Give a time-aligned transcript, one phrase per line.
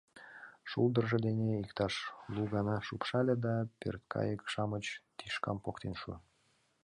[0.69, 1.93] Шулдыржо дене иктаж
[2.33, 4.85] лу гана лупшале да пӧрткайык-шамыч
[5.17, 6.17] тӱшкам поктен шуо.